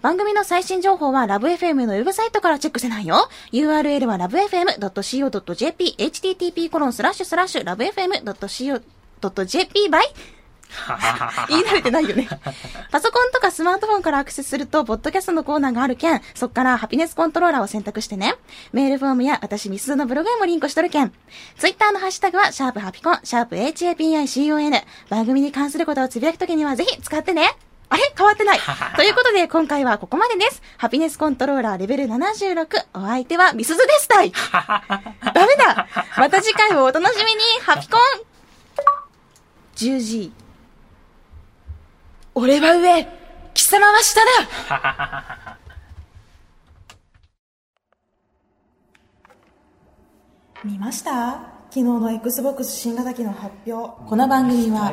[0.00, 3.28] 番組の最新情報はラブ f m のウェブサイトからチェックせないよ。
[3.52, 7.64] URL は lovefm.co.jp http コロンスラッシュスラッシュ
[9.20, 10.14] lovefm.co.jp ばい
[11.48, 12.28] 言い慣れてないよね。
[12.90, 18.34] パソコンとかスマートフォンからアクセスすると、ポッドキャストのコーナーがあるけん、そっからハピネスコントローラーを選択してね。
[18.72, 21.12] メールフォームや私ミスズのブログへもリンクしとるけん。
[21.58, 24.84] ツイッターのハッシュタグは、シャープハピコン、シャープ HAPICON。
[25.08, 27.56] 番組に関することをつぶやくときにはぜひ使ってね。
[27.92, 28.12] あれ？
[28.16, 28.60] 変わってない。
[28.96, 30.62] ということで、今回はここまでです。
[30.78, 32.86] ハピネスコントローラーレベル76。
[32.94, 34.30] お相手はミスズですたい。
[34.30, 35.88] ダメだ。
[36.16, 37.40] また次回をお楽しみに。
[37.62, 38.00] ハピコン
[39.76, 40.30] !10G。
[42.34, 43.08] 俺は上、
[43.54, 45.58] 貴様は下だ。
[50.64, 51.40] 見ました？
[51.70, 53.90] 昨日の XBOX 新型機の発表。
[54.08, 54.92] この番組は、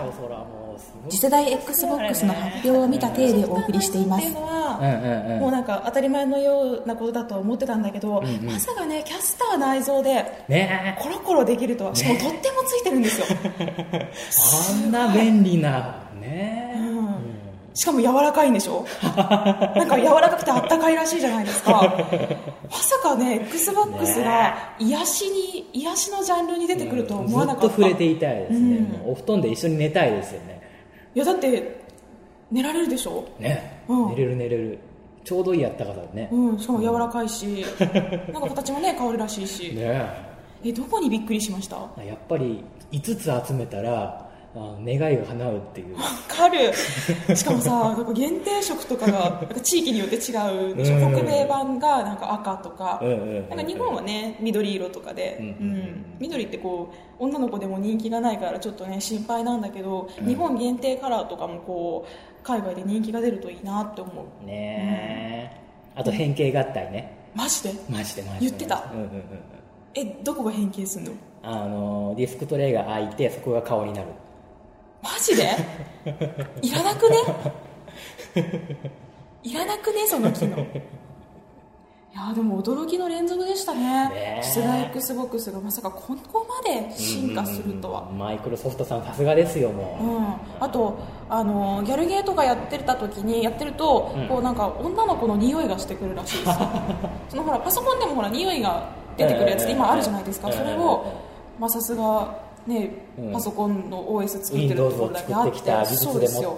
[1.09, 4.31] 次世代 XBOX の発表を見た体でお送りしています。
[4.31, 13.27] もうなんか当たり前のようなことだと思ってたんだけど、んうんまさかね、キャスター内蔵でねコロコロできるとは、しかもとってもついてるんですよ。
[13.59, 14.11] え。
[14.83, 16.79] あんな便利な、ねえ。
[16.79, 17.07] うん
[17.73, 18.87] しかも柔らかいんでしょ？
[19.03, 21.95] なんか柔らかくてあったかいらしいじゃないですか。
[22.71, 27.67] まさかね、XBOX が癒しに、癒しのジャンルに出てくるとは思わなかった。
[27.67, 30.56] ずっと触れていたいですね、うんお布団で一緒に寝たいですよね
[31.17, 31.81] いやだって、
[32.51, 33.27] 寝られるでしょ？
[33.39, 34.09] ね、うん。
[34.09, 34.77] 寝れる寝れる。
[35.23, 37.65] ちょうどいいやったかさね、うん、しかも柔らかいし、
[38.31, 39.73] なんか形もね、変わるらしいし。
[39.75, 40.07] ね。
[40.63, 41.75] え、どこにびっくりしました？
[41.77, 44.26] わやっぱり5つ集めたら
[44.57, 45.95] あの願いが叶うっていう。
[46.27, 46.73] かる。
[47.35, 50.97] しかもさ、なんか限定色とかが、なんか地域によって違うでしょ。
[50.97, 51.15] うん。
[51.15, 55.45] 北米版がなんか赤とか、うんうんなんか日本はね、緑色とかで、うん。
[55.45, 55.75] うん。
[55.75, 64.45] うん緑ってこう、女の子でも人気がないからちょっとね、心配なんだけど、日本限定カラーとかもこう、海外で人気が出るといいなって思う。
[64.45, 67.17] ねえ、あと変形合体ね。
[67.35, 67.73] マジで？
[67.89, 68.45] マジでマジで。
[68.47, 68.89] 言ってた。
[68.91, 69.21] うんうんうんうん。
[69.93, 71.11] え、どこが変形すんの？
[71.43, 74.07] あのディスクトレイが開いてそこが顔になる
[75.13, 75.55] マジで？
[76.61, 77.17] いらなくね？
[79.43, 80.05] いらなくね？
[80.07, 80.57] その機能。
[80.57, 84.09] いやーでも驚きの連続でしたね。
[84.09, 84.43] ねえ。
[84.43, 90.97] 次世代 XBOX がまさかここまで進化するとは、マイクロソフトさんさすがですよもう、うん、あと
[91.29, 94.27] あのギャルゲーとかやってた時にやってると、うん。
[94.27, 96.47] こうなんか女の子の匂いがしてくるらしいです。
[96.49, 96.55] よ
[97.29, 100.53] そのほらパソコンでもほら匂いが出てくるやつって今あるじゃないですか、うん。
[100.53, 101.05] それを
[101.59, 103.33] まあさすがね、うん。
[103.33, 105.95] パソコンの OS 作ってるところだけあってて。
[105.95, 106.55] そうですよ。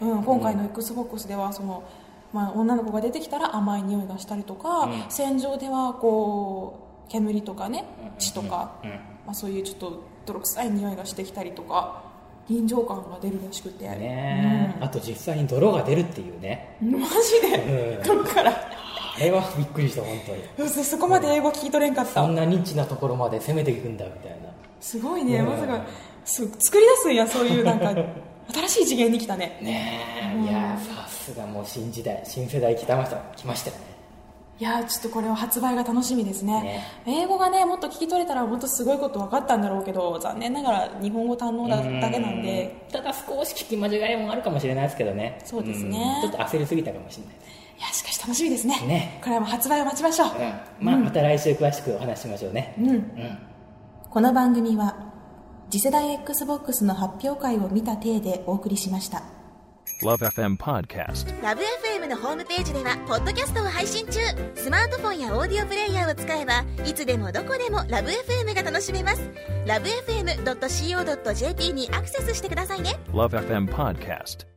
[0.00, 1.84] うん、今回の XBOX ではその、
[2.32, 5.04] まあ、女の子が出てきたら甘い匂いがしたりとか、うん。
[5.08, 7.84] 戦場ではこう煙とかね
[8.18, 8.90] 血とか、うん。
[8.90, 8.98] ま
[9.28, 12.02] あ、そういうちょっと泥臭い匂いがしてきたりとか
[12.48, 13.88] 臨場感が出るらしくて。
[13.88, 16.76] ねえ、あと実際に泥が出るっていうね。
[16.82, 18.18] うん、マジで、うん。
[18.18, 18.52] どっから？
[19.14, 20.18] あれはびっくりした本
[20.56, 20.68] 当に。
[20.70, 22.12] そそこまで英語聞き取れんかった。
[22.22, 24.48] そんなニッチなところまで攻めていくんだみたいな
[24.82, 25.46] すごいね、うん。
[25.46, 25.80] まさか
[26.24, 27.94] す作り出すんやそういうなんか
[28.52, 29.58] 新しい次元に来たね。
[29.62, 30.00] ね
[30.36, 33.82] え、いやさすがもう新時代新世代来たました来ましたよね。
[34.58, 36.62] いやーちょっとこれは発売が楽しみですね。
[36.62, 36.84] ね。
[37.06, 42.86] 英語がねもっと聞き取れたらもっとすごいこと分かったんだろうけど残念ながら日本語堪能だだけなんで。
[42.90, 45.38] ただ少し聞き間違いもあるかもしれないですけどね。
[45.44, 46.20] そうですね。
[46.24, 46.30] うん。
[46.30, 47.34] ちょっと焦りすぎたかもしれない。
[47.34, 48.80] いやしかし楽しみですね。
[48.86, 49.20] ね。
[49.22, 50.86] これはもう発売を待ちましょう、うん。
[50.86, 52.74] まあ、また来週詳しくお話ししましょうね。
[52.78, 52.88] うん。
[52.88, 53.51] うん
[54.12, 54.94] この番組は
[55.70, 59.22] 次世代 XBOX の発表会を見た体でお送りしました
[60.02, 61.42] Love FM Podcast.
[61.42, 64.20] ラブ f m のホームページではポッドキャストを配信中
[64.54, 69.22] スマートフォンやオーディオプレイヤーを使えばいつでもどこでもラブ f m が楽しめます
[69.66, 74.51] ラブ FM.co.jp にアクセスしてくださいね Love FM Podcast.